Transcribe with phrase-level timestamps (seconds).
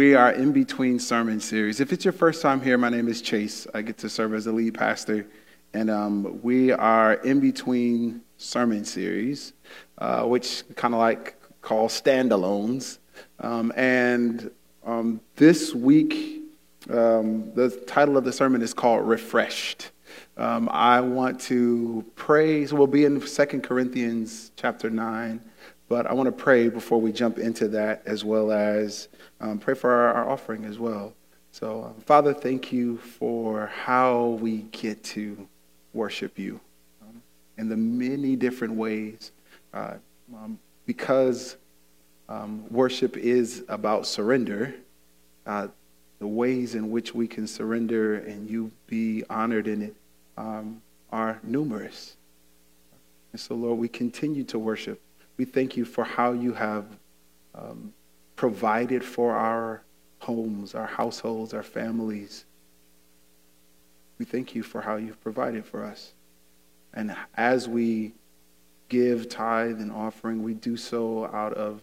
[0.00, 1.78] we are in between sermon series.
[1.78, 3.66] If it's your first time here, my name is Chase.
[3.74, 5.26] I get to serve as the lead pastor,
[5.74, 9.52] and um, we are in between sermon series,
[9.98, 12.96] uh, which kind of like call standalones.
[13.40, 14.50] Um, and
[14.86, 16.44] um, this week,
[16.88, 19.90] um, the title of the sermon is called Refreshed.
[20.38, 22.72] Um, I want to praise.
[22.72, 25.42] We'll be in Second Corinthians chapter 9.
[25.90, 29.08] But I want to pray before we jump into that, as well as
[29.40, 31.12] um, pray for our, our, offering as well.
[31.50, 35.48] So, um, Father, thank you for how we get to
[35.92, 36.60] worship you
[37.02, 37.20] um,
[37.58, 39.32] in the many different ways.
[39.74, 39.94] Uh,
[40.32, 41.56] um, because
[42.28, 44.72] um, worship is about surrender,
[45.44, 45.66] uh,
[46.20, 49.96] the ways in which we can surrender and you be honored in it
[50.38, 52.14] um, are numerous.
[53.32, 55.00] And so, Lord, we continue to worship
[55.40, 56.84] we thank you for how you have
[57.54, 57.94] um,
[58.36, 59.82] provided for our
[60.18, 62.44] homes, our households, our families.
[64.18, 66.12] We thank you for how you've provided for us.
[66.92, 68.12] And as we
[68.90, 71.80] give tithe and offering, we do so out of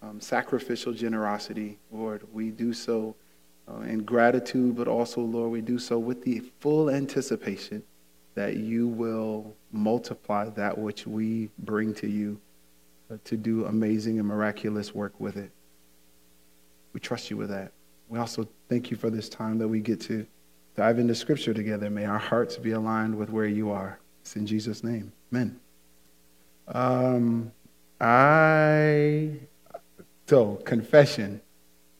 [0.00, 2.22] um, sacrificial generosity, Lord.
[2.32, 3.14] We do so
[3.70, 7.82] uh, in gratitude, but also, Lord, we do so with the full anticipation
[8.34, 12.40] that you will multiply that which we bring to you
[13.24, 15.50] to do amazing and miraculous work with it.
[16.92, 17.72] We trust you with that.
[18.08, 20.26] We also thank you for this time that we get to
[20.74, 21.90] dive into Scripture together.
[21.90, 23.98] May our hearts be aligned with where you are.
[24.22, 25.12] It's in Jesus' name.
[25.32, 25.60] Amen.
[26.68, 27.52] Um,
[28.00, 29.30] I
[30.26, 31.40] so confession.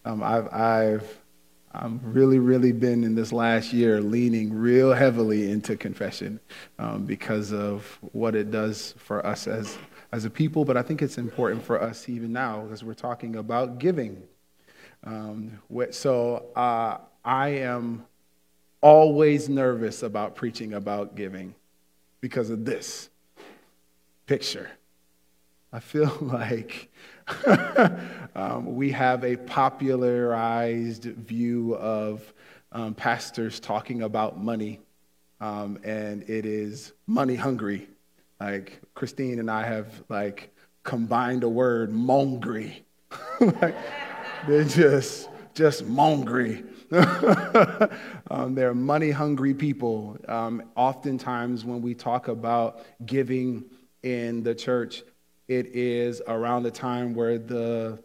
[0.04, 1.18] Um, I've I've
[1.72, 6.40] I'm really really been in this last year leaning real heavily into confession
[6.78, 9.76] um, because of what it does for us as
[10.12, 13.36] as a people, but I think it's important for us even now as we're talking
[13.36, 14.22] about giving.
[15.04, 15.58] Um,
[15.90, 18.04] so uh, I am
[18.80, 21.54] always nervous about preaching about giving
[22.20, 23.10] because of this
[24.26, 24.70] picture.
[25.72, 26.90] I feel like
[28.34, 32.32] um, we have a popularized view of
[32.72, 34.80] um, pastors talking about money,
[35.40, 37.88] um, and it is money hungry
[38.40, 42.82] like Christine and I have like combined a word, mongry.
[43.40, 43.76] like,
[44.46, 46.64] they're just just mongry.
[48.30, 50.16] um, they're money hungry people.
[50.26, 53.64] Um, oftentimes, when we talk about giving
[54.02, 55.02] in the church,
[55.48, 58.02] it is around the time where the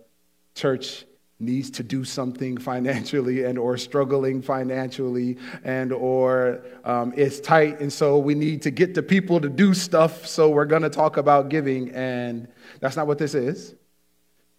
[0.56, 1.06] church
[1.44, 7.80] needs to do something financially and or struggling financially and or um, it's tight.
[7.80, 10.26] And so we need to get the people to do stuff.
[10.26, 12.48] So we're going to talk about giving and
[12.80, 13.76] that's not what this is.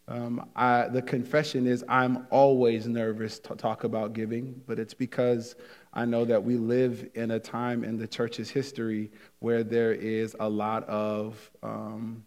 [0.07, 5.57] Um, I, the confession is i'm always nervous to talk about giving but it's because
[5.95, 10.37] i know that we live in a time in the church's history where there is
[10.41, 12.23] a lot of um,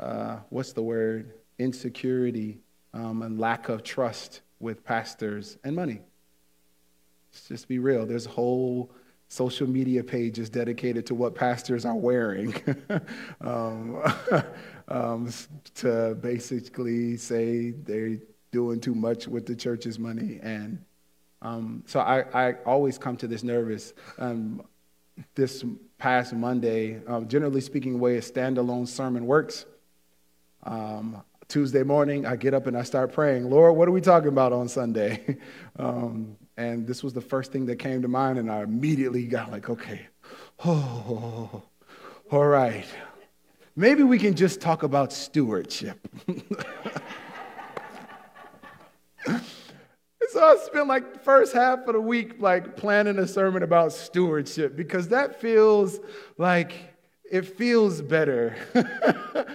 [0.00, 1.34] uh, what's the word?
[1.58, 2.58] Insecurity
[2.94, 6.00] um, and lack of trust with pastors and money.
[7.32, 8.06] Let's just be real.
[8.06, 8.90] There's whole
[9.28, 12.52] social media pages dedicated to what pastors are wearing
[13.40, 14.02] um,
[14.88, 15.32] um,
[15.76, 18.18] to basically say they're
[18.50, 20.40] doing too much with the church's money.
[20.42, 20.84] And
[21.42, 23.94] um, so I, I, always come to this nervous.
[24.18, 24.62] Um,
[25.34, 25.64] this
[25.98, 29.64] past Monday, um, generally speaking, the way a standalone sermon works,
[30.64, 34.28] um, Tuesday morning, I get up and I start praying, Lord, what are we talking
[34.28, 35.36] about on Sunday?
[35.78, 39.50] Um, and this was the first thing that came to mind, and I immediately got
[39.50, 40.08] like, okay,
[40.62, 41.62] oh,
[42.30, 42.84] all right.
[43.76, 46.06] Maybe we can just talk about stewardship.
[50.28, 53.92] so I spent like the first half of the week like planning a sermon about
[53.92, 55.98] stewardship because that feels
[56.36, 56.74] like
[57.30, 58.54] it feels better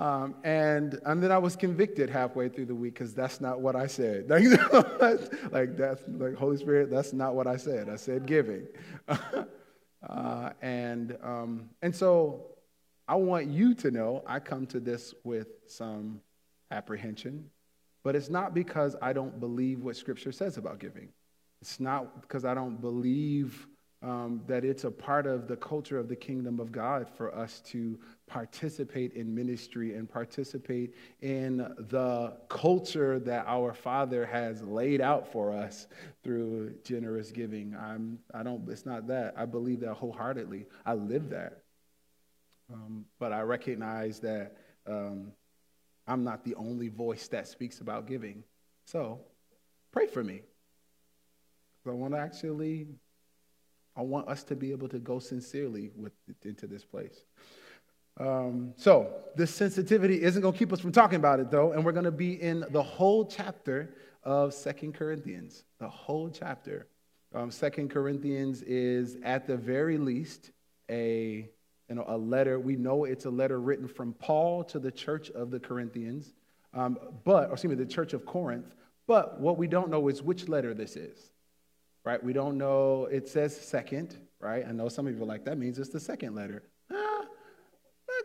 [0.00, 3.76] Um, and, and then I was convicted halfway through the week because that's not what
[3.76, 4.30] I said.
[5.52, 7.90] like, that's like Holy Spirit, that's not what I said.
[7.90, 8.66] I said giving.
[10.08, 12.46] uh, and, um, and so
[13.06, 16.22] I want you to know I come to this with some
[16.70, 17.50] apprehension,
[18.02, 21.10] but it's not because I don't believe what Scripture says about giving.
[21.60, 23.66] It's not because I don't believe
[24.02, 27.60] um, that it's a part of the culture of the kingdom of God for us
[27.66, 27.98] to
[28.30, 31.58] participate in ministry and participate in
[31.90, 35.88] the culture that our Father has laid out for us
[36.22, 37.74] through generous giving.
[37.74, 39.34] I'm, I don't, it's not that.
[39.36, 40.66] I believe that wholeheartedly.
[40.86, 41.62] I live that.
[42.72, 44.56] Um, but I recognize that
[44.86, 45.32] um,
[46.06, 48.44] I'm not the only voice that speaks about giving.
[48.84, 49.20] So
[49.90, 50.42] pray for me.
[51.84, 52.86] I want to actually,
[53.96, 56.12] I want us to be able to go sincerely with,
[56.44, 57.24] into this place.
[58.20, 61.84] Um, so this sensitivity isn't going to keep us from talking about it, though, and
[61.84, 65.64] we're going to be in the whole chapter of Second Corinthians.
[65.78, 66.86] The whole chapter.
[67.34, 70.50] Um, Second Corinthians is at the very least
[70.90, 71.48] a
[71.88, 72.60] you know, a letter.
[72.60, 76.32] We know it's a letter written from Paul to the church of the Corinthians,
[76.72, 78.76] um, but, excuse me, the church of Corinth.
[79.08, 81.32] But what we don't know is which letter this is,
[82.04, 82.22] right?
[82.22, 83.06] We don't know.
[83.06, 84.64] It says second, right?
[84.66, 86.62] I know some of you are like, that means it's the second letter.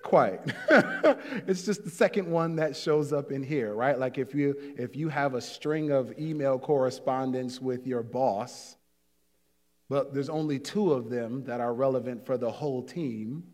[0.06, 0.40] Quite.
[1.48, 3.98] it's just the second one that shows up in here, right?
[3.98, 8.78] Like if you if you have a string of email correspondence with your boss,
[9.90, 13.46] but there's only two of them that are relevant for the whole team,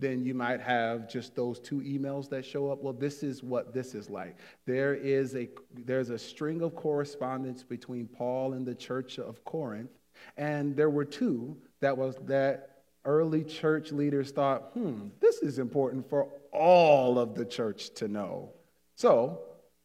[0.00, 2.82] then you might have just those two emails that show up.
[2.82, 4.38] Well, this is what this is like.
[4.66, 9.92] There is a there's a string of correspondence between Paul and the church of Corinth,
[10.36, 12.71] and there were two that was that
[13.04, 18.52] early church leaders thought, hmm, this is important for all of the church to know.
[18.94, 19.40] So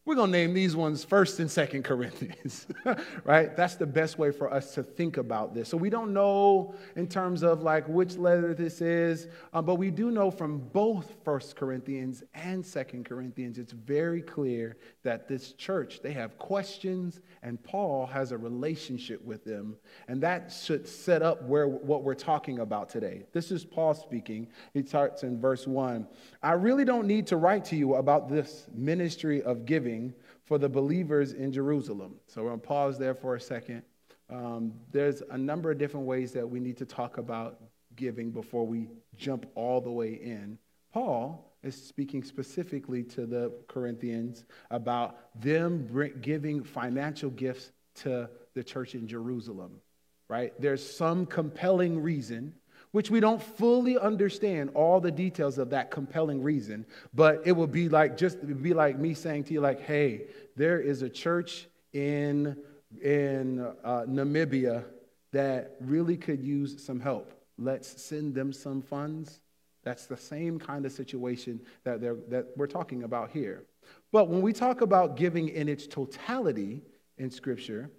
[0.08, 2.66] we're going to name these ones first and second Corinthians,
[3.24, 3.54] right?
[3.54, 5.68] That's the best way for us to think about this.
[5.68, 9.90] So we don't know in terms of like which letter this is, um, but we
[9.90, 16.00] do know from both First Corinthians and Second Corinthians, it's very clear that this church,
[16.00, 19.76] they have questions and Paul has a relationship with them.
[20.08, 23.24] And that should set up where what we're talking about today.
[23.34, 24.48] This is Paul speaking.
[24.72, 26.06] He starts in verse one.
[26.42, 29.97] I really don't need to write to you about this ministry of giving
[30.44, 32.14] for the believers in Jerusalem.
[32.26, 33.82] So we're going to pause there for a second.
[34.30, 37.60] Um, there's a number of different ways that we need to talk about
[37.96, 40.58] giving before we jump all the way in.
[40.92, 45.88] Paul is speaking specifically to the Corinthians about them
[46.20, 49.80] giving financial gifts to the church in Jerusalem,
[50.28, 50.52] right?
[50.60, 52.54] There's some compelling reason
[52.92, 57.72] which we don't fully understand all the details of that compelling reason, but it would
[57.72, 60.22] be like just be like me saying to you, like, hey,
[60.56, 62.56] there is a church in
[63.02, 64.84] in uh, Namibia
[65.32, 67.32] that really could use some help.
[67.58, 69.40] Let's send them some funds.
[69.82, 73.64] That's the same kind of situation that, that we're talking about here.
[74.10, 76.82] But when we talk about giving in its totality
[77.18, 77.90] in Scripture,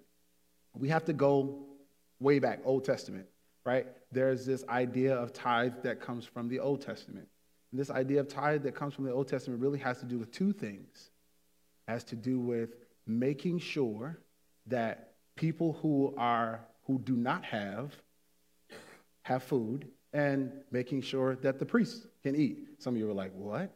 [0.74, 1.66] we have to go
[2.18, 3.26] way back, Old Testament
[3.70, 3.86] right?
[4.10, 7.28] There's this idea of tithe that comes from the Old Testament.
[7.70, 10.18] And this idea of tithe that comes from the Old Testament really has to do
[10.18, 11.10] with two things.
[11.86, 12.70] It has to do with
[13.06, 14.18] making sure
[14.66, 17.94] that people who are who do not have
[19.22, 22.58] have food and making sure that the priests can eat.
[22.78, 23.70] Some of you are like, "What?"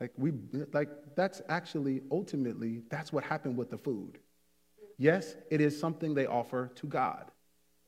[0.00, 0.32] Like we
[0.72, 4.18] like that's actually ultimately that's what happened with the food.
[4.98, 7.31] Yes, it is something they offer to God.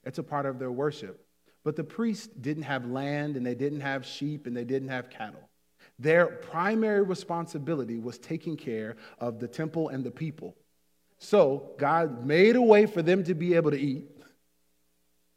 [0.07, 1.25] It's a part of their worship.
[1.65, 5.11] But the priests didn't have land and they didn't have sheep and they didn't have
[5.11, 5.49] cattle.
[5.99, 10.55] Their primary responsibility was taking care of the temple and the people.
[11.19, 14.11] So God made a way for them to be able to eat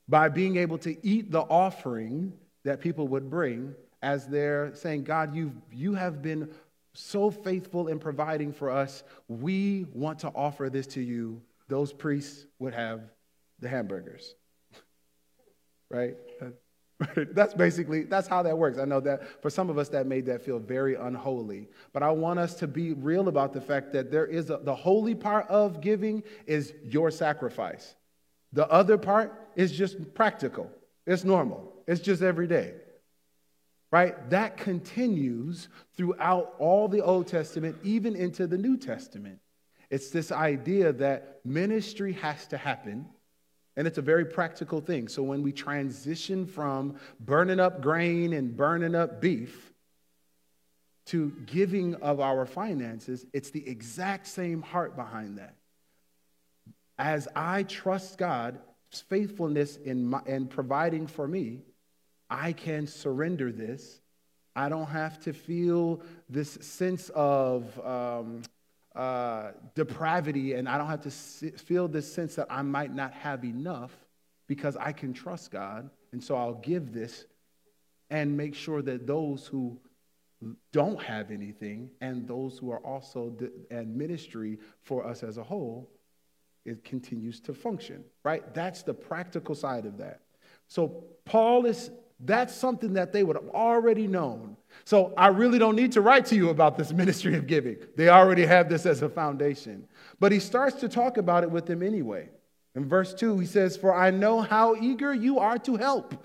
[0.10, 5.36] by being able to eat the offering that people would bring as they're saying, God,
[5.36, 6.50] you you have been
[6.94, 9.04] so faithful in providing for us.
[9.28, 11.42] We want to offer this to you.
[11.68, 13.02] Those priests would have
[13.60, 14.36] the hamburgers
[15.90, 16.16] right?
[17.34, 18.80] That's basically that's how that works.
[18.80, 21.68] I know that for some of us that made that feel very unholy.
[21.94, 24.74] But I want us to be real about the fact that there is a, the
[24.74, 27.94] holy part of giving is your sacrifice.
[28.52, 30.72] The other part is just practical.
[31.06, 31.72] It's normal.
[31.88, 32.74] It's just every day.
[33.92, 34.30] Right?
[34.32, 39.40] That continues throughout all the Old Testament, even into the New Testament.
[39.92, 43.08] It's this idea that ministry has to happen
[43.78, 45.08] and it's a very practical thing.
[45.08, 49.72] So when we transition from burning up grain and burning up beef
[51.06, 55.54] to giving of our finances, it's the exact same heart behind that.
[56.98, 58.58] As I trust God's
[58.92, 61.62] faithfulness in, my, in providing for me,
[62.32, 64.02] I can surrender this.
[64.56, 68.42] I don't have to feel this sense of um,
[68.98, 73.46] uh, depravity and I don't have to feel this sense that I might not have
[73.46, 73.92] enough
[74.48, 75.90] because I can trust God.
[76.12, 77.26] And so I'll give this
[78.10, 79.80] and make sure that those who
[80.72, 83.36] don't have anything and those who are also
[83.70, 85.90] and ministry for us as a whole
[86.64, 90.20] it continues to function right that's the practical side of that
[90.68, 91.90] so paul is
[92.20, 96.26] that's something that they would have already known So I really don't need to write
[96.28, 97.78] to you about this ministry of giving.
[97.96, 99.88] They already have this as a foundation.
[100.20, 102.30] But he starts to talk about it with them anyway.
[102.76, 106.24] In verse 2, he says, For I know how eager you are to help.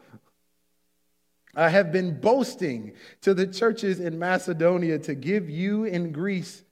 [1.54, 2.92] I have been boasting
[3.22, 6.62] to the churches in Macedonia to give you in Greece,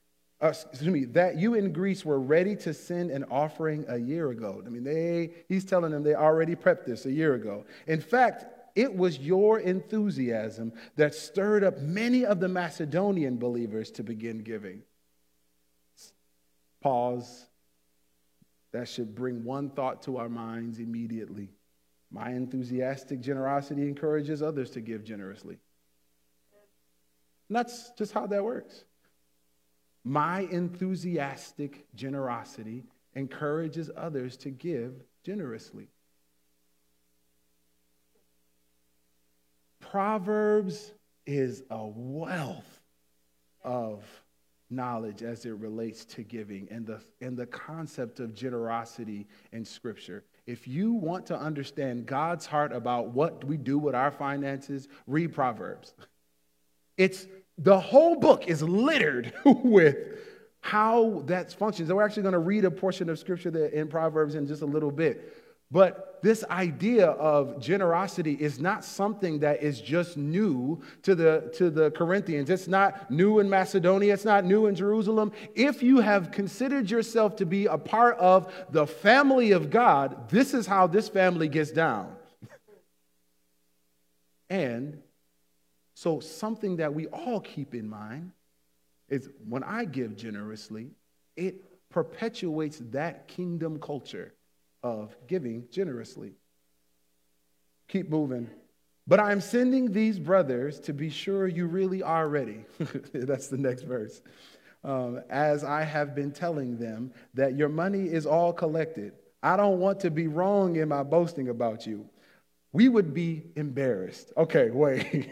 [0.40, 4.30] uh, excuse me, that you in Greece were ready to send an offering a year
[4.30, 4.62] ago.
[4.64, 7.66] I mean, they, he's telling them they already prepped this a year ago.
[7.86, 14.02] In fact, it was your enthusiasm that stirred up many of the Macedonian believers to
[14.02, 14.82] begin giving.
[16.80, 17.46] Pause.
[18.72, 21.50] That should bring one thought to our minds immediately.
[22.10, 25.58] My enthusiastic generosity encourages others to give generously.
[27.48, 28.84] And that's just how that works.
[30.04, 32.84] My enthusiastic generosity
[33.14, 35.88] encourages others to give generously.
[39.90, 40.92] Proverbs
[41.26, 42.80] is a wealth
[43.64, 44.04] of
[44.70, 50.22] knowledge as it relates to giving and the, and the concept of generosity in Scripture.
[50.46, 55.34] If you want to understand God's heart about what we do with our finances, read
[55.34, 55.92] Proverbs.
[56.96, 57.26] It's
[57.58, 59.96] the whole book is littered with
[60.60, 61.92] how that functions.
[61.92, 64.92] We're actually going to read a portion of scripture in Proverbs in just a little
[64.92, 65.34] bit.
[65.70, 71.70] But this idea of generosity is not something that is just new to the, to
[71.70, 72.50] the Corinthians.
[72.50, 74.12] It's not new in Macedonia.
[74.12, 75.32] It's not new in Jerusalem.
[75.54, 80.54] If you have considered yourself to be a part of the family of God, this
[80.54, 82.14] is how this family gets down.
[84.50, 85.00] and
[85.94, 88.32] so, something that we all keep in mind
[89.08, 90.92] is when I give generously,
[91.36, 94.32] it perpetuates that kingdom culture
[94.82, 96.32] of giving generously.
[97.88, 98.48] Keep moving.
[99.06, 102.64] But I'm sending these brothers to be sure you really are ready.
[103.12, 104.22] That's the next verse.
[104.84, 109.12] Um, as I have been telling them that your money is all collected.
[109.42, 112.08] I don't want to be wrong in my boasting about you.
[112.72, 114.32] We would be embarrassed.
[114.36, 115.30] Okay, wait.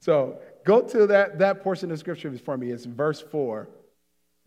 [0.00, 2.70] so go to that, that portion of scripture for me.
[2.70, 3.68] It's verse 4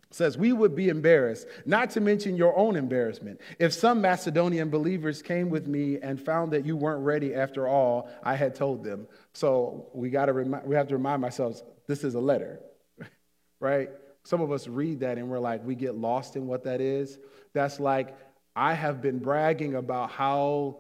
[0.10, 3.42] says we would be embarrassed not to mention your own embarrassment.
[3.60, 8.10] If some macedonian believers came with me and found that you weren't ready after all
[8.24, 9.08] i had told them.
[9.34, 12.60] So we got to remi- we have to remind ourselves this is a letter
[13.60, 13.90] right?
[14.24, 17.18] Some of us read that and we're like we get lost in what that is.
[17.54, 18.16] That's like
[18.56, 20.80] i have been bragging about how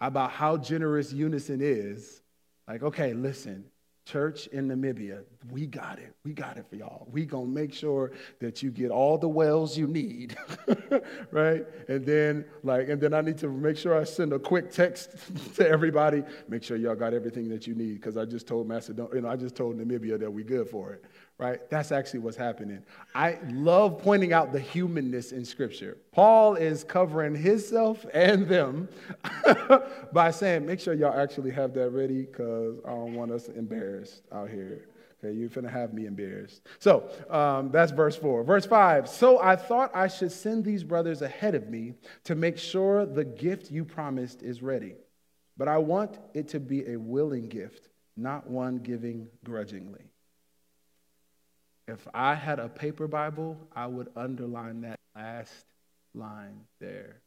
[0.00, 2.22] about how generous unison is.
[2.66, 3.64] Like okay listen
[4.08, 6.14] Church in Namibia, we got it.
[6.24, 7.06] We got it for y'all.
[7.10, 10.34] We gonna make sure that you get all the wells you need,
[11.30, 11.66] right?
[11.88, 15.10] And then, like, and then I need to make sure I send a quick text
[15.56, 16.22] to everybody.
[16.48, 19.28] Make sure y'all got everything that you need, because I just told Macedonia, you know,
[19.28, 21.04] I just told Namibia that we good for it,
[21.38, 21.70] right?
[21.70, 22.82] That's actually what's happening.
[23.14, 25.96] I love pointing out the humanness in Scripture.
[26.10, 28.88] Paul is covering himself and them
[30.12, 34.22] by saying, make sure y'all actually have that ready because I don't want us embarrassed
[34.32, 34.88] out here.
[35.24, 36.62] Okay, you're going to have me embarrassed.
[36.78, 38.44] So um, that's verse 4.
[38.44, 42.58] Verse 5 So I thought I should send these brothers ahead of me to make
[42.58, 44.94] sure the gift you promised is ready.
[45.56, 50.04] But I want it to be a willing gift, not one giving grudgingly.
[51.88, 55.64] If I had a paper Bible, I would underline that last
[56.14, 57.22] line there.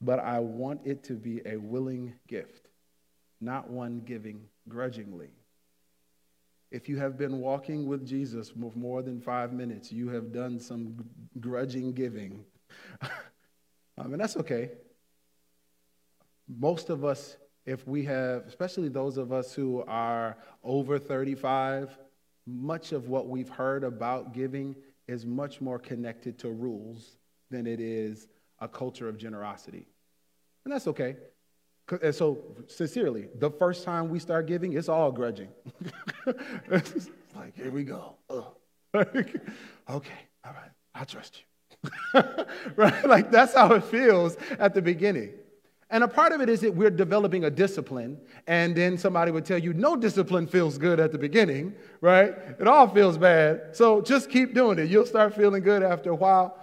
[0.00, 2.66] But I want it to be a willing gift,
[3.40, 5.30] not one giving grudgingly.
[6.72, 10.58] If you have been walking with Jesus for more than five minutes, you have done
[10.58, 10.96] some
[11.38, 12.44] grudging giving.
[13.00, 14.72] I mean, that's okay.
[16.48, 21.96] Most of us, if we have, especially those of us who are over 35,
[22.46, 24.76] much of what we've heard about giving
[25.08, 27.16] is much more connected to rules
[27.50, 28.28] than it is
[28.60, 29.86] a culture of generosity.
[30.64, 31.16] And that's okay.
[32.02, 35.48] And so, sincerely, the first time we start giving, it's all grudging.
[36.68, 38.16] it's like, here we go.
[38.94, 39.20] okay,
[39.88, 42.22] all right, I trust you.
[42.76, 43.06] right?
[43.08, 45.34] Like, that's how it feels at the beginning.
[45.88, 49.44] And a part of it is that we're developing a discipline, and then somebody would
[49.44, 52.34] tell you, no discipline feels good at the beginning, right?
[52.58, 53.76] It all feels bad.
[53.76, 54.90] So just keep doing it.
[54.90, 56.58] You'll start feeling good after a while.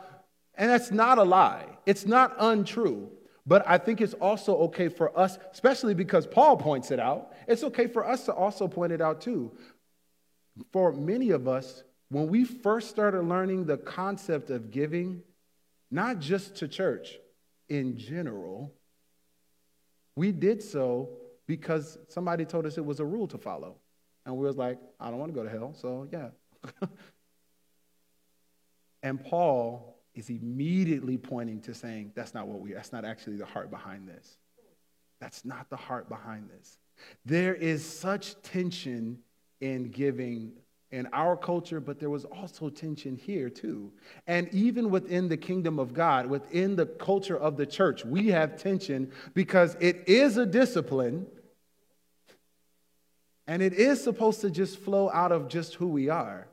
[0.56, 3.10] And that's not a lie, it's not untrue.
[3.46, 7.64] But I think it's also okay for us, especially because Paul points it out, it's
[7.64, 9.52] okay for us to also point it out too.
[10.72, 15.24] For many of us, when we first started learning the concept of giving,
[15.92, 17.18] not just to church,
[17.70, 18.74] in general,
[20.16, 21.10] we did so
[21.48, 23.76] because somebody told us it was a rule to follow.
[24.26, 26.30] And we was like, I don't want to go to hell, so yeah.
[29.04, 33.46] and Paul is immediately pointing to saying, that's not what we, that's not actually the
[33.46, 34.38] heart behind this.
[35.20, 36.78] That's not the heart behind this.
[37.26, 39.20] There is such tension
[39.60, 40.54] in giving
[40.94, 43.92] in our culture, but there was also tension here too.
[44.28, 48.58] And even within the kingdom of God, within the culture of the church, we have
[48.58, 51.26] tension because it is a discipline
[53.48, 56.48] and it is supposed to just flow out of just who we are.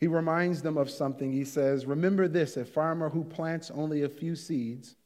[0.00, 1.30] He reminds them of something.
[1.30, 4.96] He says, Remember this a farmer who plants only a few seeds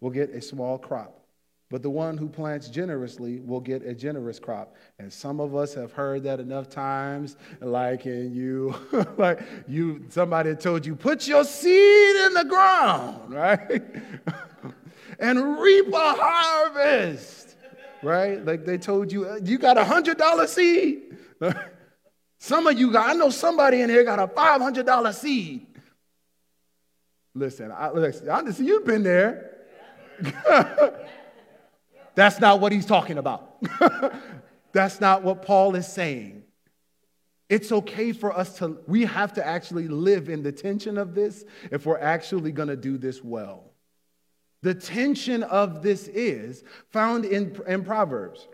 [0.00, 1.25] will get a small crop.
[1.68, 4.76] But the one who plants generously will get a generous crop.
[5.00, 8.76] And some of us have heard that enough times, like in you,
[9.16, 13.82] like you, somebody told you, put your seed in the ground, right?
[15.18, 17.56] and reap a harvest,
[18.02, 18.44] right?
[18.44, 21.16] Like they told you, uh, you got a hundred dollar seed.
[22.38, 25.66] some of you got, I know somebody in here got a five hundred dollar seed.
[27.34, 29.52] Listen, I, listen, you've been there.
[32.16, 33.62] That's not what he's talking about.
[34.72, 36.42] That's not what Paul is saying.
[37.48, 41.44] It's okay for us to, we have to actually live in the tension of this
[41.70, 43.70] if we're actually going to do this well.
[44.62, 48.48] The tension of this is found in, in Proverbs.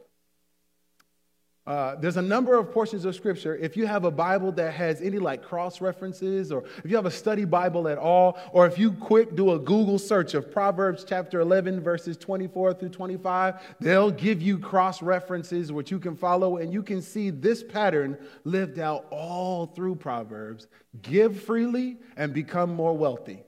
[1.64, 3.54] Uh, there's a number of portions of scripture.
[3.56, 7.06] If you have a Bible that has any like cross references, or if you have
[7.06, 11.04] a study Bible at all, or if you quick do a Google search of Proverbs
[11.08, 16.56] chapter 11, verses 24 through 25, they'll give you cross references which you can follow,
[16.56, 20.66] and you can see this pattern lived out all through Proverbs
[21.00, 23.44] give freely and become more wealthy,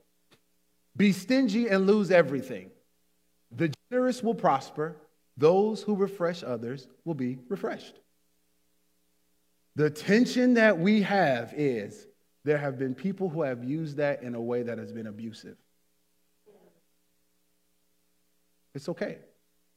[0.96, 2.70] be stingy and lose everything.
[3.50, 4.96] The generous will prosper,
[5.36, 7.98] those who refresh others will be refreshed.
[9.76, 12.06] The tension that we have is
[12.44, 15.56] there have been people who have used that in a way that has been abusive.
[18.74, 19.18] It's okay.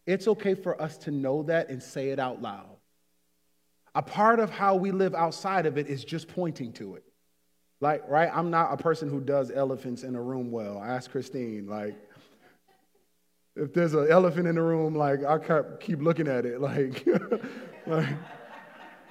[0.06, 2.78] It's okay for us to know that and say it out loud.
[3.96, 7.04] A part of how we live outside of it is just pointing to it.
[7.80, 8.30] Like, right?
[8.34, 10.80] I'm not a person who does elephants in a room well.
[10.80, 11.96] I asked Christine, like,
[13.56, 17.06] if there's an elephant in the room, like, I keep looking at it, like,
[17.86, 18.08] like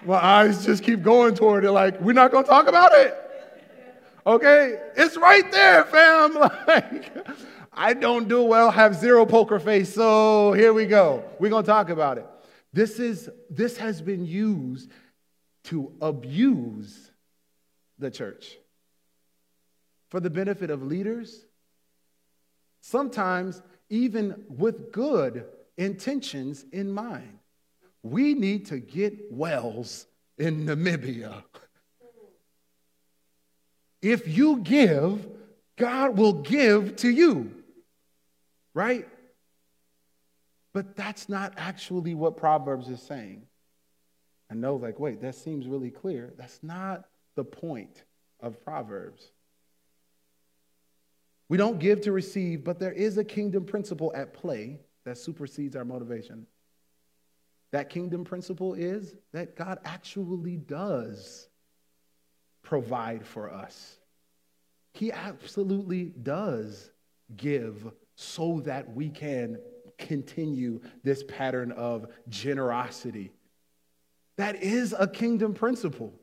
[0.06, 3.14] my eyes just keep going toward it, like, we're not gonna talk about it.
[4.26, 4.78] Okay?
[4.96, 6.36] It's right there, fam.
[6.66, 7.26] Like,
[7.72, 11.24] I don't do well, have zero poker face, so here we go.
[11.38, 12.26] We're gonna talk about it.
[12.72, 14.90] This is this has been used
[15.64, 17.10] to abuse
[17.98, 18.56] the church
[20.10, 21.44] for the benefit of leaders,
[22.80, 25.44] sometimes even with good
[25.76, 27.38] intentions in mind.
[28.10, 30.06] We need to get wells
[30.38, 31.42] in Namibia.
[34.02, 35.26] If you give,
[35.76, 37.52] God will give to you,
[38.74, 39.08] right?
[40.72, 43.42] But that's not actually what Proverbs is saying.
[44.50, 46.32] I know, like, wait, that seems really clear.
[46.36, 48.04] That's not the point
[48.40, 49.32] of Proverbs.
[51.48, 55.74] We don't give to receive, but there is a kingdom principle at play that supersedes
[55.76, 56.46] our motivation.
[57.76, 61.46] That kingdom principle is that God actually does
[62.62, 63.98] provide for us.
[64.94, 66.90] He absolutely does
[67.36, 69.58] give so that we can
[69.98, 73.30] continue this pattern of generosity.
[74.38, 76.14] That is a kingdom principle.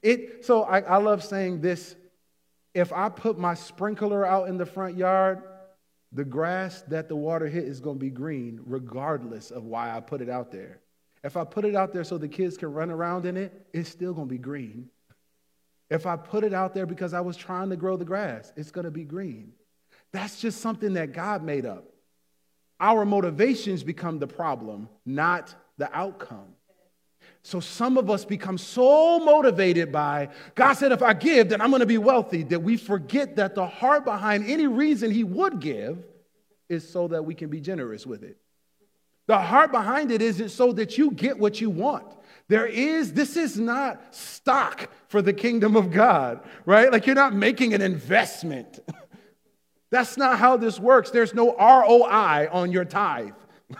[0.00, 1.94] It, so I, I love saying this.
[2.72, 5.42] If I put my sprinkler out in the front yard,
[6.10, 10.00] the grass that the water hit is going to be green, regardless of why I
[10.00, 10.81] put it out there.
[11.24, 13.88] If I put it out there so the kids can run around in it, it's
[13.88, 14.88] still going to be green.
[15.88, 18.70] If I put it out there because I was trying to grow the grass, it's
[18.70, 19.52] going to be green.
[20.12, 21.84] That's just something that God made up.
[22.80, 26.54] Our motivations become the problem, not the outcome.
[27.44, 31.70] So some of us become so motivated by God said, if I give, then I'm
[31.70, 35.60] going to be wealthy, that we forget that the heart behind any reason He would
[35.60, 36.04] give
[36.68, 38.38] is so that we can be generous with it.
[39.32, 42.04] The heart behind it isn't so that you get what you want.
[42.48, 46.92] There is, this is not stock for the kingdom of God, right?
[46.92, 48.80] Like you're not making an investment.
[49.90, 51.10] That's not how this works.
[51.10, 53.32] There's no ROI on your tithe.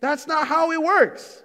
[0.00, 1.42] That's not how it works.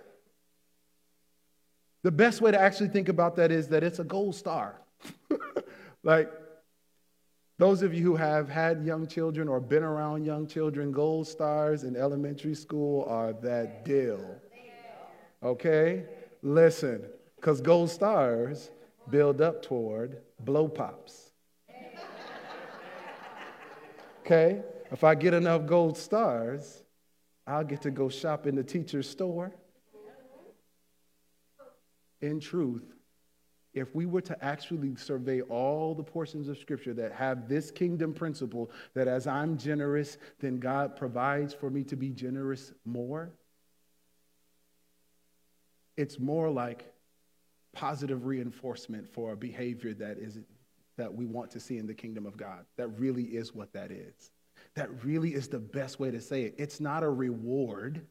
[2.04, 4.80] The best way to actually think about that is that it's a gold star.
[6.04, 6.32] like,
[7.60, 11.84] Those of you who have had young children or been around young children, gold stars
[11.84, 14.38] in elementary school are that deal.
[15.44, 16.06] Okay?
[16.42, 17.04] Listen,
[17.36, 18.72] because gold stars
[19.10, 21.32] build up toward blow pops.
[24.22, 24.62] Okay?
[24.90, 26.84] If I get enough gold stars,
[27.46, 29.54] I'll get to go shop in the teacher's store.
[32.22, 32.94] In truth,
[33.74, 38.14] if we were to actually survey all the portions of Scripture that have this kingdom
[38.14, 43.32] principle that as I'm generous, then God provides for me to be generous more,
[45.98, 46.92] it's more like
[47.74, 50.40] positive reinforcement for a behavior that is
[50.98, 52.66] that we want to see in the kingdom of God.
[52.78, 54.32] That really is what that is.
[54.76, 56.56] That really is the best way to say it.
[56.58, 58.06] It's not a reward.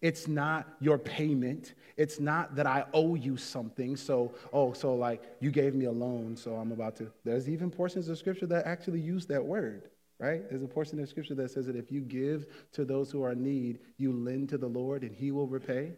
[0.00, 1.74] It's not your payment.
[1.96, 3.96] It's not that I owe you something.
[3.96, 7.10] So, oh, so like you gave me a loan, so I'm about to.
[7.24, 10.48] There's even portions of scripture that actually use that word, right?
[10.48, 13.32] There's a portion of scripture that says that if you give to those who are
[13.32, 15.92] in need, you lend to the Lord and he will repay.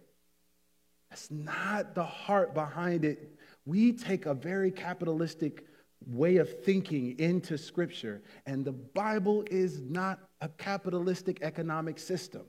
[1.11, 3.37] That's not the heart behind it.
[3.65, 5.65] We take a very capitalistic
[6.07, 12.43] way of thinking into scripture, and the Bible is not a capitalistic economic system.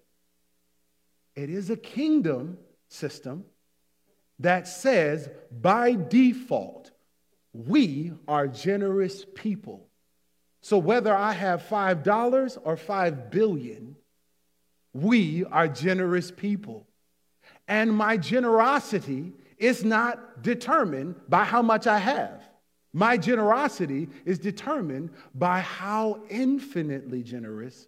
[1.35, 3.45] It is a kingdom system
[4.39, 6.91] that says by default,
[7.53, 9.87] we are generous people.
[10.61, 13.95] So whether I have $5 or 5 billion,
[14.93, 16.87] we are generous people.
[17.67, 22.41] And my generosity is not determined by how much I have.
[22.91, 27.87] My generosity is determined by how infinitely generous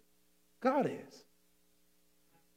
[0.60, 1.24] God is.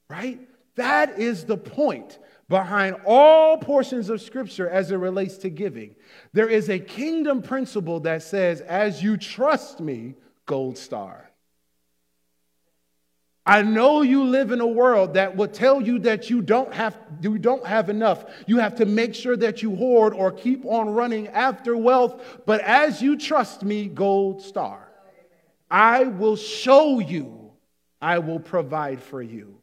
[0.07, 0.39] Right?
[0.75, 5.95] That is the point behind all portions of Scripture as it relates to giving.
[6.33, 11.31] There is a kingdom principle that says, as you trust me, gold star.
[13.47, 16.97] I know you live in a world that will tell you that you don't have
[17.21, 18.25] you don't have enough.
[18.47, 22.61] You have to make sure that you hoard or keep on running after wealth, but
[22.61, 24.89] as you trust me, gold star,
[25.69, 27.51] I will show you.
[28.01, 29.61] I will provide for you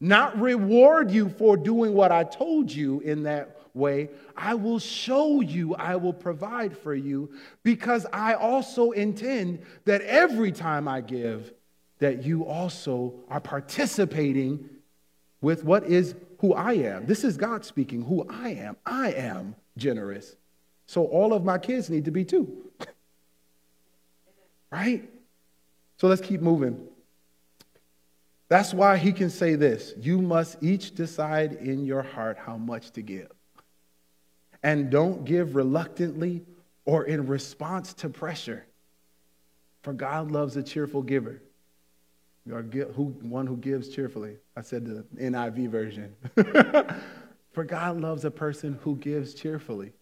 [0.00, 4.10] not reward you for doing what I told you in that way.
[4.36, 7.30] I will show you, I will provide for you,
[7.62, 11.52] because I also intend that every time I give,
[11.98, 14.68] that you also are participating
[15.40, 17.06] with what is who I am.
[17.06, 18.76] This is God speaking, who I am.
[18.86, 20.36] I am generous.
[20.86, 22.70] So all of my kids need to be too.
[24.70, 25.08] right?
[25.96, 26.88] So let's keep moving.
[28.48, 32.90] That's why he can say this you must each decide in your heart how much
[32.92, 33.30] to give.
[34.62, 36.42] And don't give reluctantly
[36.84, 38.64] or in response to pressure.
[39.82, 41.42] For God loves a cheerful giver.
[42.50, 44.36] Or who, one who gives cheerfully.
[44.56, 46.16] I said the NIV version.
[47.52, 49.92] For God loves a person who gives cheerfully.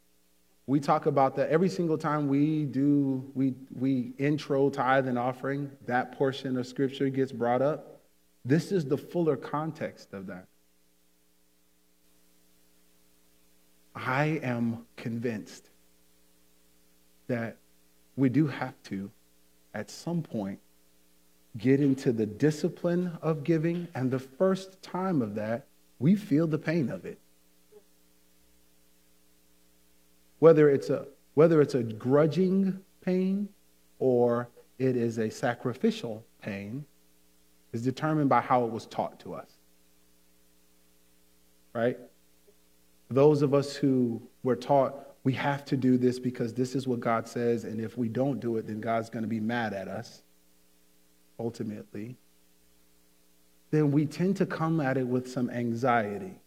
[0.66, 5.70] We talk about that every single time we do, we, we intro tithe and offering,
[5.86, 7.95] that portion of scripture gets brought up.
[8.46, 10.46] This is the fuller context of that.
[13.92, 15.68] I am convinced
[17.26, 17.56] that
[18.14, 19.10] we do have to,
[19.74, 20.60] at some point,
[21.58, 25.66] get into the discipline of giving, and the first time of that,
[25.98, 27.18] we feel the pain of it.
[30.38, 33.48] Whether it's a, whether it's a grudging pain
[33.98, 36.84] or it is a sacrificial pain,
[37.76, 39.50] is determined by how it was taught to us.
[41.72, 41.98] Right?
[43.10, 47.00] Those of us who were taught we have to do this because this is what
[47.00, 49.88] God says, and if we don't do it, then God's going to be mad at
[49.88, 50.22] us,
[51.40, 52.14] ultimately,
[53.72, 56.38] then we tend to come at it with some anxiety.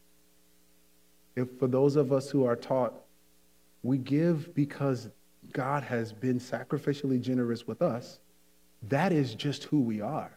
[1.35, 2.93] If for those of us who are taught,
[3.83, 5.09] we give because
[5.51, 8.19] God has been sacrificially generous with us,
[8.83, 10.31] that is just who we are.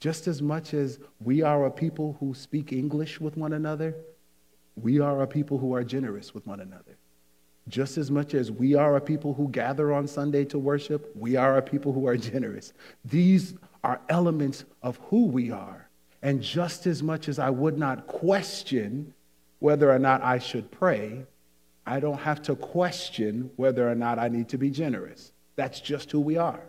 [0.00, 3.96] Just as much as we are a people who speak English with one another,
[4.76, 6.96] we are a people who are generous with one another.
[7.68, 11.36] Just as much as we are a people who gather on Sunday to worship, we
[11.36, 12.72] are a people who are generous.
[13.04, 15.88] These are elements of who we are.
[16.22, 19.12] And just as much as I would not question
[19.58, 21.26] whether or not I should pray,
[21.86, 25.32] I don't have to question whether or not I need to be generous.
[25.56, 26.62] That's just who we are.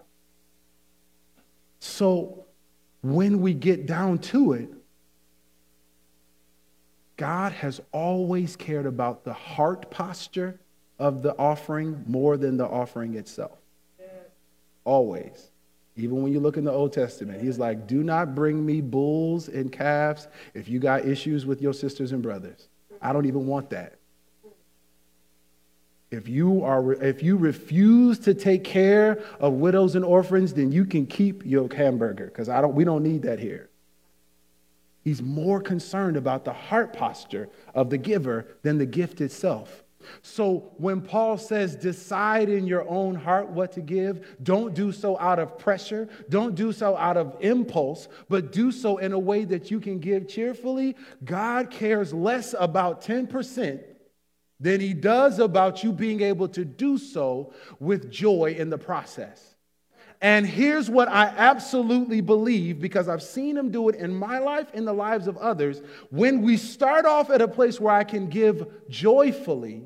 [1.80, 2.46] So
[3.02, 4.70] when we get down to it,
[7.18, 10.60] God has always cared about the heart posture
[10.98, 13.58] of the offering more than the offering itself.
[14.86, 15.52] Always.
[15.96, 19.50] Even when you look in the Old Testament, he's like, do not bring me bulls
[19.50, 22.70] and calves if you got issues with your sisters and brothers.
[23.02, 23.99] I don't even want that.
[26.12, 30.86] If you, are, if you refuse to take care of widows and orphans, then you
[30.86, 33.70] can keep your hamburger because I don't, we don't need that here.
[35.04, 39.84] He's more concerned about the heart posture of the giver than the gift itself.
[40.22, 45.18] So when Paul says, decide in your own heart what to give, don't do so
[45.20, 49.44] out of pressure, don't do so out of impulse, but do so in a way
[49.46, 50.96] that you can give cheerfully.
[51.24, 53.84] God cares less about 10%
[54.60, 59.56] than he does about you being able to do so with joy in the process.
[60.22, 64.68] And here's what I absolutely believe because I've seen him do it in my life,
[64.74, 65.82] in the lives of others.
[66.10, 69.86] When we start off at a place where I can give joyfully,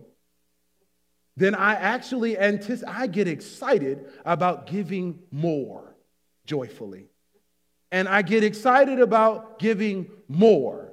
[1.38, 5.96] then I actually anticipate, I get excited about giving more
[6.46, 7.10] joyfully.
[7.92, 10.93] And I get excited about giving more.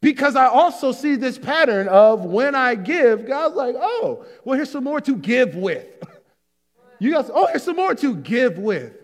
[0.00, 4.70] Because I also see this pattern of when I give, God's like, oh, well, here's
[4.70, 5.86] some more to give with.
[7.00, 8.98] you guys, oh, here's some more to give with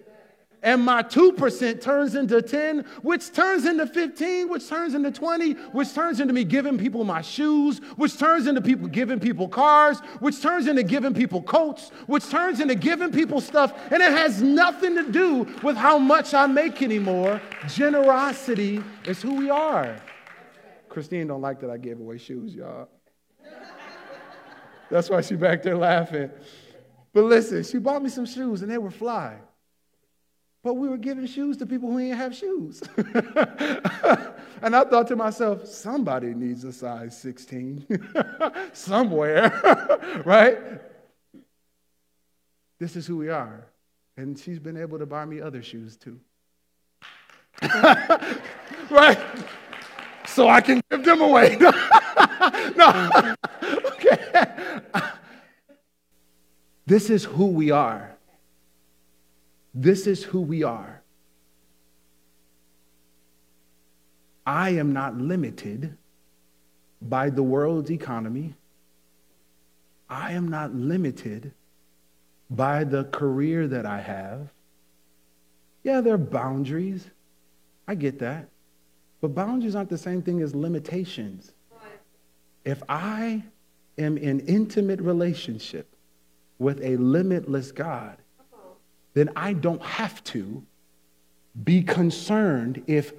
[0.64, 5.94] and my 2% turns into 10, which turns into 15, which turns into 20, which
[5.94, 10.40] turns into me giving people my shoes, which turns into people giving people cars, which
[10.40, 14.96] turns into giving people coats, which turns into giving people stuff, and it has nothing
[14.96, 17.42] to do with how much I make anymore.
[17.68, 19.94] Generosity is who we are.
[20.94, 22.88] Christine don't like that I gave away shoes, y'all.
[24.90, 26.30] That's why she back there laughing.
[27.12, 29.38] But listen, she bought me some shoes and they were fly.
[30.62, 32.80] But we were giving shoes to people who didn't have shoes.
[34.62, 37.86] and I thought to myself, somebody needs a size 16
[38.72, 40.58] somewhere, right?
[42.78, 43.66] This is who we are.
[44.16, 46.20] And she's been able to buy me other shoes too.
[48.90, 49.18] right?
[50.34, 51.56] So I can give them away.
[52.76, 53.10] no.
[53.62, 54.44] okay.
[56.86, 58.16] This is who we are.
[59.72, 61.02] This is who we are.
[64.44, 65.96] I am not limited
[67.00, 68.54] by the world's economy.
[70.10, 71.52] I am not limited
[72.50, 74.48] by the career that I have.
[75.84, 77.08] Yeah, there are boundaries.
[77.86, 78.48] I get that.
[79.24, 81.54] But boundaries aren't the same thing as limitations.
[82.62, 83.42] If I
[83.96, 85.96] am in intimate relationship
[86.58, 88.18] with a limitless God,
[89.14, 90.62] then I don't have to
[91.64, 93.14] be concerned if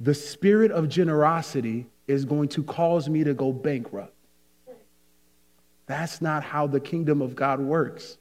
[0.00, 4.12] the spirit of generosity is going to cause me to go bankrupt.
[5.86, 8.18] That's not how the kingdom of God works.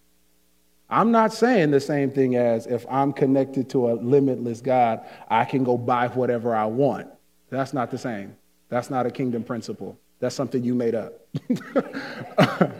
[0.88, 5.46] I'm not saying the same thing as if I'm connected to a limitless God, I
[5.46, 7.08] can go buy whatever I want.
[7.53, 8.35] That's not the same.
[8.69, 9.95] That's not a kingdom principle.
[10.19, 11.13] That's something you made up.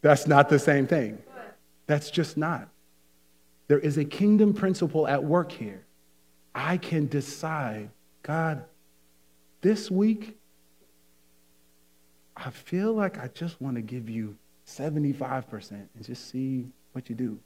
[0.00, 1.18] That's not the same thing.
[1.86, 2.68] That's just not.
[3.68, 5.84] There is a kingdom principle at work here.
[6.54, 7.90] I can decide,
[8.22, 8.64] God,
[9.60, 10.38] this week,
[12.34, 14.34] I feel like I just want to give you
[14.66, 17.38] 75% and just see what you do.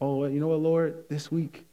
[0.00, 1.04] Oh, you know what, Lord?
[1.10, 1.66] This week,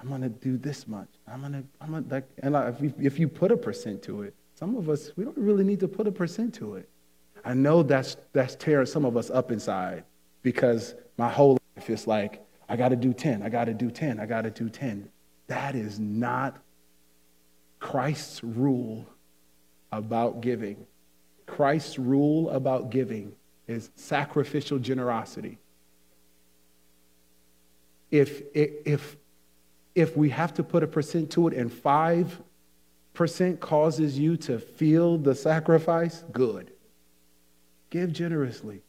[0.00, 1.08] I'm to do this much.
[1.26, 4.34] I'm to, I'm to, like, and if you, if you put a percent to it,
[4.54, 6.88] some of us, we don't really need to put a percent to it.
[7.44, 10.04] I know that's, that's tearing some of us up inside
[10.42, 13.42] because my whole life is like, I got to do 10.
[13.42, 14.18] I got to do 10.
[14.18, 15.08] I got to do 10.
[15.46, 16.58] That is not
[17.78, 19.06] Christ's rule
[19.92, 20.86] about giving.
[21.46, 23.32] Christ's rule about giving
[23.68, 25.58] is sacrificial generosity.
[28.10, 29.16] If, if,
[29.96, 32.38] if we have to put a percent to it and 5%
[33.60, 36.70] causes you to feel the sacrifice, good.
[37.88, 38.82] Give generously.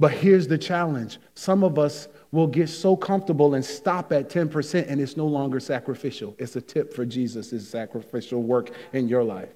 [0.00, 4.86] But here's the challenge some of us will get so comfortable and stop at 10%,
[4.88, 6.34] and it's no longer sacrificial.
[6.38, 9.52] It's a tip for Jesus' sacrificial work in your life.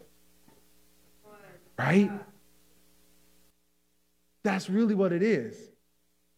[1.79, 2.11] Right?
[4.43, 5.57] That's really what it is.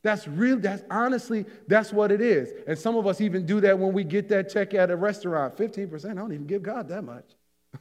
[0.03, 2.53] That's real, that's honestly, that's what it is.
[2.67, 5.57] And some of us even do that when we get that check at a restaurant.
[5.57, 7.25] 15%, I don't even give God that much.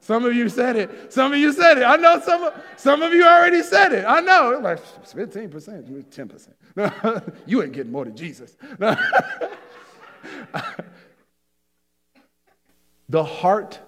[0.00, 1.12] Some of you said it.
[1.12, 1.84] Some of you said it.
[1.84, 4.04] I know some of, some of you already said it.
[4.04, 4.58] I know.
[4.60, 7.32] Like 15%, 10%.
[7.46, 8.56] you ain't getting more than Jesus.
[13.08, 13.78] the heart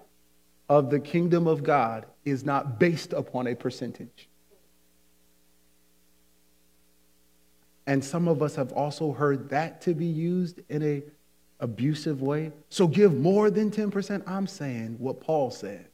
[0.69, 4.29] of the kingdom of God is not based upon a percentage.
[7.87, 11.03] And some of us have also heard that to be used in a
[11.61, 12.53] abusive way.
[12.69, 14.23] So give more than 10%.
[14.27, 15.87] I'm saying what Paul said.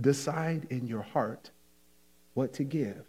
[0.00, 1.50] Decide in your heart
[2.34, 3.04] what to give.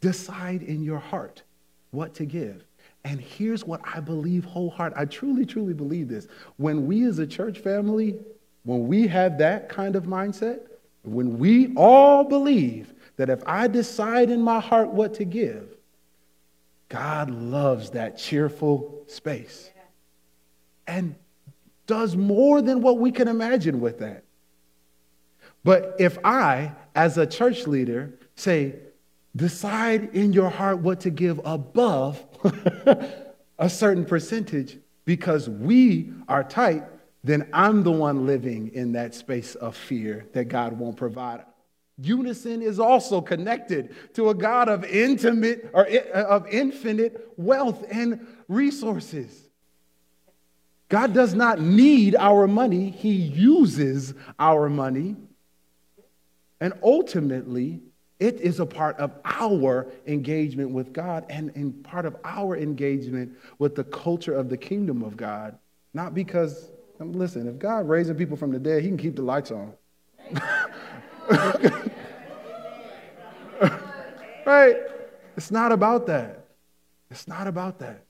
[0.00, 1.42] Decide in your heart
[1.90, 2.64] what to give.
[3.04, 4.92] And here's what I believe wholeheart.
[4.96, 6.26] I truly, truly believe this.
[6.56, 8.18] When we as a church family,
[8.64, 10.60] when we have that kind of mindset,
[11.02, 15.76] when we all believe that if I decide in my heart what to give,
[16.88, 19.70] God loves that cheerful space
[20.86, 21.14] and
[21.86, 24.24] does more than what we can imagine with that.
[25.64, 28.76] But if I, as a church leader, say,
[29.34, 32.24] decide in your heart what to give above
[33.58, 36.84] a certain percentage because we are tight,
[37.24, 41.44] then I'm the one living in that space of fear that God won't provide.
[42.00, 48.26] Unison is also connected to a God of intimate or eh, of infinite wealth and
[48.46, 49.48] resources.
[50.88, 55.16] God does not need our money, He uses our money.
[56.60, 57.80] And ultimately,
[58.18, 63.36] it is a part of our engagement with God and, and part of our engagement
[63.58, 65.56] with the culture of the kingdom of God.
[65.94, 69.50] Not because, listen, if God raising people from the dead, He can keep the lights
[69.50, 69.72] on.
[74.46, 74.76] right?
[75.36, 76.46] It's not about that.
[77.10, 78.04] It's not about that.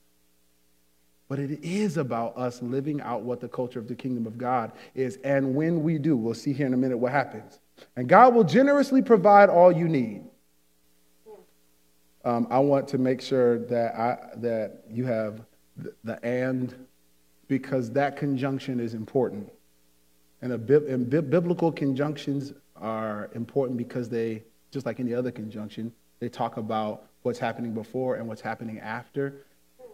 [1.27, 4.71] But it is about us living out what the culture of the kingdom of God
[4.95, 5.17] is.
[5.23, 7.59] And when we do, we'll see here in a minute what happens.
[7.95, 10.23] And God will generously provide all you need.
[12.25, 15.41] Um, I want to make sure that, I, that you have
[15.77, 16.73] the, the and
[17.47, 19.49] because that conjunction is important.
[20.41, 26.29] And, a, and biblical conjunctions are important because they, just like any other conjunction, they
[26.29, 29.45] talk about what's happening before and what's happening after.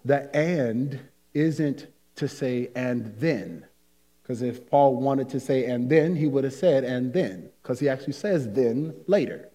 [0.04, 1.00] The and
[1.34, 3.65] isn't to say and then.
[4.21, 7.80] Because if Paul wanted to say and then, he would have said and then, because
[7.80, 9.50] he actually says then later.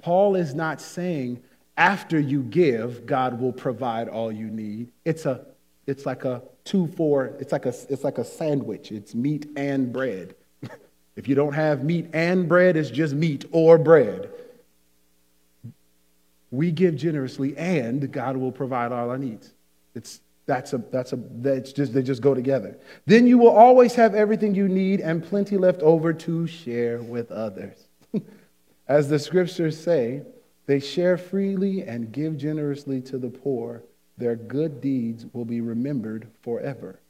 [0.00, 1.42] Paul is not saying
[1.76, 4.92] after you give, God will provide all you need.
[5.04, 5.46] It's a
[5.86, 8.92] it's like a two four, it's like a it's like a sandwich.
[8.92, 10.34] It's meat and bread.
[11.16, 14.30] If you don't have meat and bread, it's just meat or bread.
[16.50, 19.52] We give generously and God will provide all our needs.
[19.94, 22.78] It's that's a, that's a, that's just, they just go together.
[23.04, 27.32] Then you will always have everything you need and plenty left over to share with
[27.32, 27.88] others.
[28.88, 30.22] As the scriptures say,
[30.66, 33.82] they share freely and give generously to the poor.
[34.18, 37.00] Their good deeds will be remembered forever.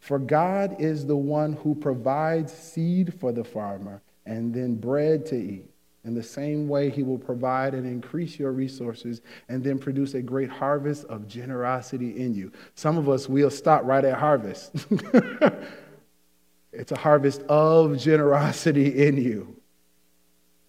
[0.00, 5.36] For God is the one who provides seed for the farmer and then bread to
[5.36, 5.66] eat.
[6.04, 10.22] In the same way, he will provide and increase your resources and then produce a
[10.22, 12.50] great harvest of generosity in you.
[12.74, 14.72] Some of us, we'll stop right at harvest.
[16.72, 19.54] it's a harvest of generosity in you.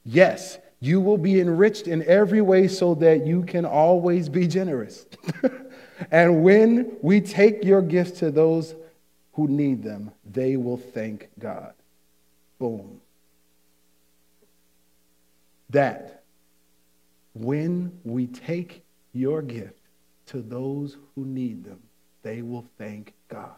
[0.04, 5.06] Yes, you will be enriched in every way so that you can always be generous.
[6.12, 8.76] and when we take your gifts to those
[9.34, 11.74] who need them, they will thank God.
[12.60, 13.02] Boom
[15.72, 16.24] that
[17.34, 19.80] when we take your gift
[20.28, 21.80] to those who need them,
[22.24, 23.56] they will thank God.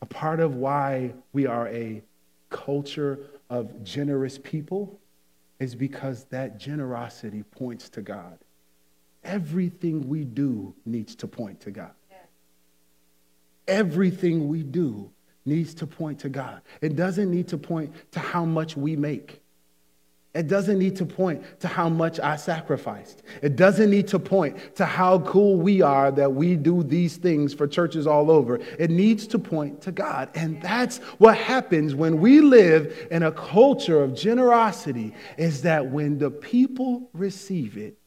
[0.00, 2.02] A part of why we are a
[2.48, 3.18] culture
[3.50, 4.98] of generous people
[5.58, 8.38] is because that generosity points to God.
[9.28, 11.92] Everything we do needs to point to God.
[13.68, 15.10] Everything we do
[15.44, 16.62] needs to point to God.
[16.80, 19.42] It doesn't need to point to how much we make.
[20.34, 23.22] It doesn't need to point to how much I sacrificed.
[23.42, 27.52] It doesn't need to point to how cool we are that we do these things
[27.52, 28.58] for churches all over.
[28.78, 30.30] It needs to point to God.
[30.34, 36.16] And that's what happens when we live in a culture of generosity is that when
[36.16, 37.98] the people receive it,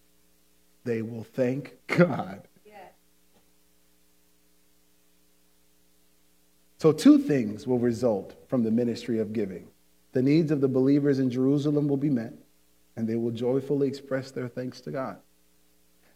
[0.84, 2.48] they will thank God.
[6.78, 9.68] So, two things will result from the ministry of giving
[10.14, 12.34] the needs of the believers in Jerusalem will be met,
[12.96, 15.18] and they will joyfully express their thanks to God.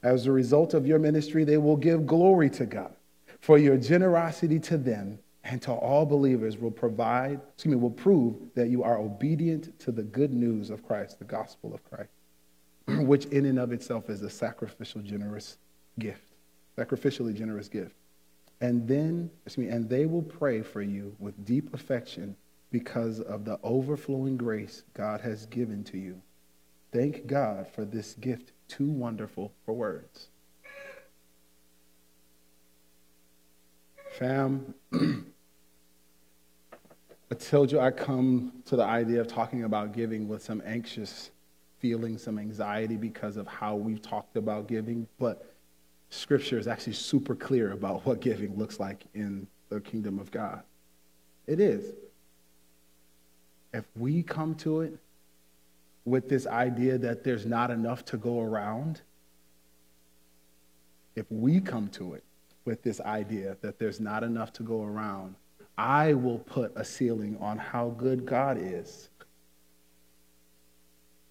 [0.03, 2.95] As a result of your ministry, they will give glory to God
[3.39, 8.35] for your generosity to them and to all believers will provide, excuse me, will prove
[8.55, 12.09] that you are obedient to the good news of Christ, the gospel of Christ,
[12.87, 15.57] which in and of itself is a sacrificial, generous
[15.99, 16.33] gift,
[16.77, 17.95] sacrificially generous gift.
[18.61, 22.35] And then, excuse me, and they will pray for you with deep affection
[22.71, 26.21] because of the overflowing grace God has given to you
[26.95, 30.29] Thank God for this gift too wonderful for words.
[34.17, 35.25] Fam, I
[37.37, 41.31] told you I come to the idea of talking about giving with some anxious
[41.85, 45.53] feeling, some anxiety because of how we've talked about giving, but
[46.09, 50.63] Scripture is actually super clear about what giving looks like in the kingdom of God.
[51.45, 51.93] It is.
[53.71, 54.97] If we come to it
[56.05, 59.01] with this idea that there's not enough to go around,
[61.15, 62.23] if we come to it
[62.65, 65.35] with this idea that there's not enough to go around,
[65.77, 69.09] I will put a ceiling on how good God is.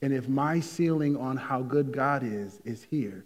[0.05, 3.25] And if my ceiling on how good God is is here,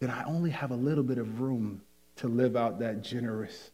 [0.00, 1.82] then I only have a little bit of room
[2.16, 3.70] to live out that generous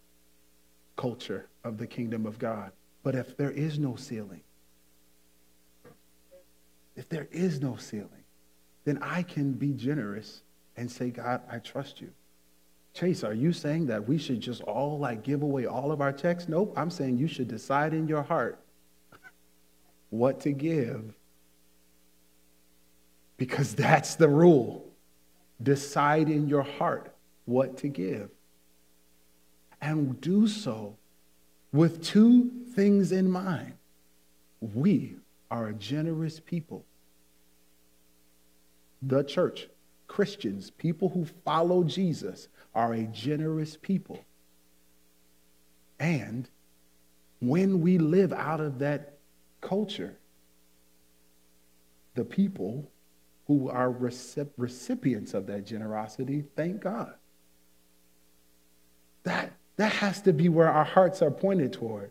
[0.97, 2.73] culture of the kingdom of God.
[3.05, 4.41] But if there is no ceiling,
[6.97, 8.25] if there is no ceiling,
[8.87, 10.43] then I can be generous
[10.77, 12.11] and say, God, I trust you.
[12.93, 16.13] Chase, are you saying that we should just all like give away all of our
[16.13, 16.49] checks?
[16.49, 16.75] Nope.
[16.77, 18.59] I'm saying you should decide in your heart
[20.11, 21.15] what to give
[23.43, 24.89] because that's the rule.
[25.61, 27.13] Decide in your heart
[27.45, 28.31] what to give.
[29.81, 30.97] And do so
[31.73, 33.73] with two things in mind.
[34.61, 35.17] We
[35.51, 36.85] are a generous people.
[39.03, 39.67] The church,
[40.07, 44.25] Christians, people who follow Jesus, are a generous people.
[45.99, 46.49] And
[47.41, 49.19] when we live out of that
[49.61, 50.17] culture,
[52.15, 52.89] the people
[53.47, 57.15] who are recipients of that generosity, thank God.
[59.25, 62.11] That, that has to be where our hearts are pointed toward.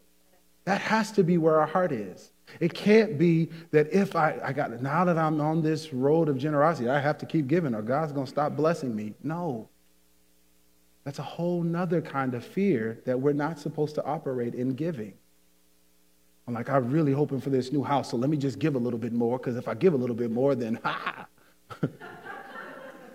[0.65, 2.31] That has to be where our heart is.
[2.59, 6.37] It can't be that if I, I got, now that I'm on this road of
[6.37, 9.13] generosity, I have to keep giving or God's going to stop blessing me.
[9.23, 9.69] No.
[11.03, 15.13] That's a whole nother kind of fear that we're not supposed to operate in giving.
[16.51, 18.77] I'm like, I'm really hoping for this new house, so let me just give a
[18.77, 21.25] little bit more, because if I give a little bit more, then ha!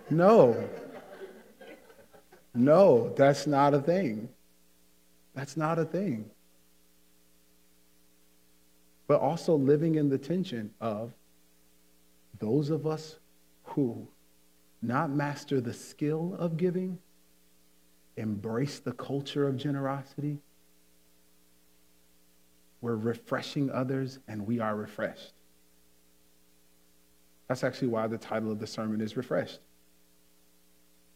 [0.09, 0.67] no.
[2.55, 4.27] No, that's not a thing.
[5.35, 6.31] That's not a thing.
[9.05, 11.13] But also living in the tension of
[12.39, 13.19] those of us
[13.65, 14.07] who
[14.81, 16.97] not master the skill of giving,
[18.15, 20.39] embrace the culture of generosity,
[22.81, 25.33] we're refreshing others and we are refreshed.
[27.47, 29.59] That's actually why the title of the sermon is Refreshed.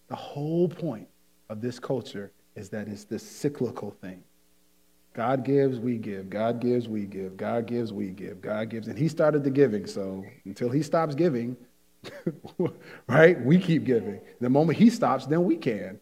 [0.08, 1.08] The whole point
[1.50, 4.24] of this culture is that it's this cyclical thing.
[5.14, 6.30] God gives, we give.
[6.30, 7.36] God gives, we give.
[7.36, 8.42] God gives, we give.
[8.42, 8.88] God gives.
[8.88, 11.58] And he started the giving, so until he stops giving,
[13.08, 14.22] right, we keep giving.
[14.40, 16.00] The moment he stops, then we can.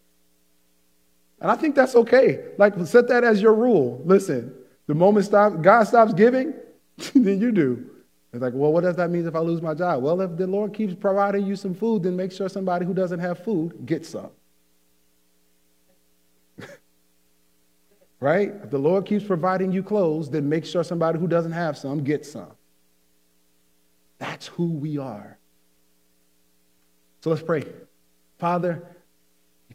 [1.42, 2.46] And I think that's okay.
[2.58, 4.02] Like, set that as your rule.
[4.06, 4.54] Listen,
[4.90, 6.52] the moment stop, God stops giving,
[7.14, 7.92] then you do.
[8.34, 10.02] It's like, well, what does that mean if I lose my job?
[10.02, 13.20] Well, if the Lord keeps providing you some food, then make sure somebody who doesn't
[13.20, 14.32] have food gets some.
[18.20, 18.52] right?
[18.64, 22.04] If the Lord keeps providing you clothes, then make sure somebody who doesn't have some
[22.04, 22.54] gets some.
[24.18, 25.38] That's who we are.
[27.22, 27.64] So let's pray.
[28.40, 28.82] Father,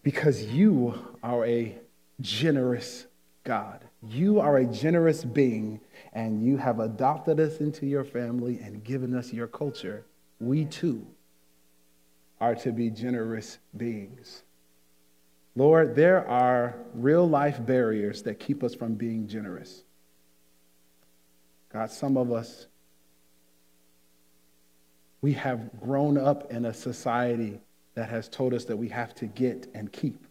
[0.03, 1.79] because you are a
[2.21, 3.07] generous
[3.45, 3.85] God.
[4.09, 5.81] You are a generous being,
[6.13, 10.05] and you have adopted us into your family and given us your culture.
[10.41, 11.07] We too
[12.41, 14.43] are to be generous beings.
[15.57, 19.85] Lord, there are real life barriers that keep us from being generous.
[21.73, 22.67] God, some of us,
[25.21, 27.61] we have grown up in a society
[27.95, 30.27] that has told us that we have to get and keep.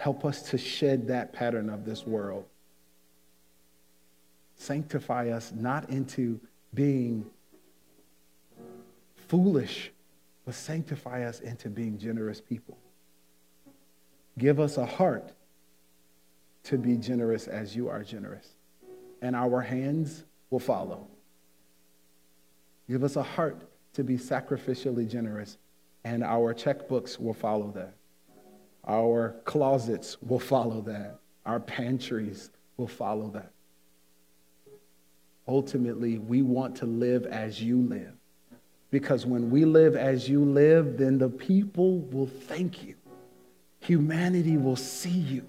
[0.00, 2.46] Help us to shed that pattern of this world.
[4.54, 6.40] Sanctify us not into
[6.72, 7.26] being
[9.28, 9.92] foolish,
[10.46, 12.78] but sanctify us into being generous people.
[14.38, 15.34] Give us a heart
[16.62, 18.54] to be generous as you are generous,
[19.20, 21.08] and our hands will follow.
[22.88, 25.58] Give us a heart to be sacrificially generous,
[26.04, 27.96] and our checkbooks will follow that.
[28.86, 31.18] Our closets will follow that.
[31.46, 33.52] Our pantries will follow that.
[35.46, 38.12] Ultimately, we want to live as you live.
[38.90, 42.94] Because when we live as you live, then the people will thank you.
[43.80, 45.46] Humanity will see you.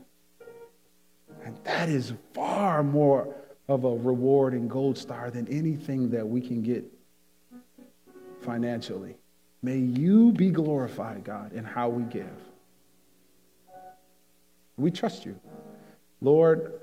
[1.43, 3.33] And that is far more
[3.67, 6.85] of a reward and gold star than anything that we can get
[8.41, 9.15] financially.
[9.63, 12.50] May you be glorified, God, in how we give.
[14.81, 15.39] We trust you.
[16.21, 16.81] Lord,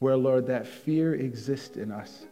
[0.00, 2.26] where, Lord, that fear exists in us,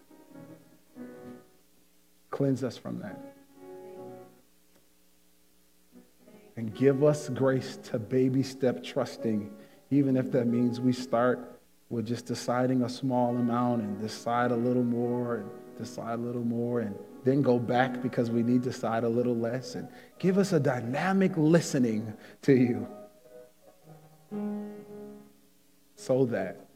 [2.31, 3.37] cleanse us from that.
[6.57, 9.49] And give us grace to baby step trusting,
[9.93, 14.57] even if that means we start with just deciding a small amount and decide a
[14.57, 18.73] little more and decide a little more and then go back because we need to
[18.73, 22.12] side a little less and give us a dynamic listening
[22.43, 22.87] to you
[25.97, 26.66] so that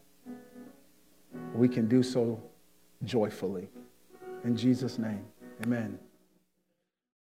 [1.54, 2.42] we can do so
[3.04, 3.68] joyfully.
[4.44, 5.24] In Jesus' name,
[5.64, 5.98] amen.